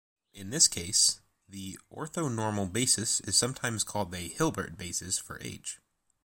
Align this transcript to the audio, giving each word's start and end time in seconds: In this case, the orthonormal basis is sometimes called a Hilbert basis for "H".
In 0.33 0.49
this 0.49 0.67
case, 0.67 1.19
the 1.47 1.77
orthonormal 1.93 2.73
basis 2.73 3.19
is 3.19 3.37
sometimes 3.37 3.83
called 3.83 4.11
a 4.15 4.29
Hilbert 4.29 4.75
basis 4.75 5.19
for 5.19 5.39
"H". 5.41 5.79